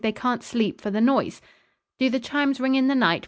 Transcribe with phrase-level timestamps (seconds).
[0.01, 1.41] They can't sleep for the noise."
[1.99, 3.19] "Do the chimes ring in the night?"